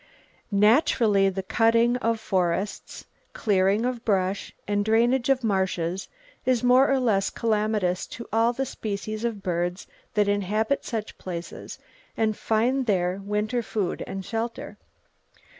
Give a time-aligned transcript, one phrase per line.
[0.49, 6.07] Naturally the cutting of forests, clearing of brush and drainage of marshes
[6.43, 9.85] is more or less calamitous to all the species of birds
[10.15, 11.77] that inhabit such places
[12.17, 14.79] and find there winter food and shelter.